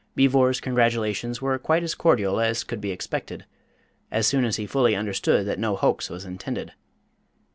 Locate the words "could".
2.63-2.81